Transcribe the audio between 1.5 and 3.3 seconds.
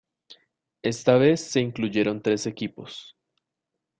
incluyeron tres equipos.